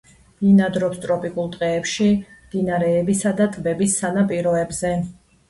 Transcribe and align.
ბინადრობს 0.43 1.01
ტროპიკულ 1.03 1.51
ტყეებში 1.55 2.07
მდინარეებისა 2.23 3.35
და 3.43 3.49
ტბების 3.59 4.01
სანაპიროებზე. 4.03 4.93